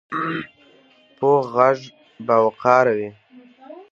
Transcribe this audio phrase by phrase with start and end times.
[1.17, 1.79] پوخ غږ
[2.27, 3.09] باوقاره وي